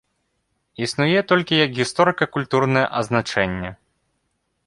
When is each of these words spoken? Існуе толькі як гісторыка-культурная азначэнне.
Існуе 0.85 1.19
толькі 1.31 1.59
як 1.65 1.75
гісторыка-культурная 1.81 2.85
азначэнне. 3.01 3.69